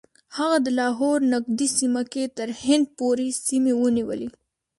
[0.37, 4.27] هغه د لاهور نږدې سیمه کې تر هند پورې سیمې ونیولې.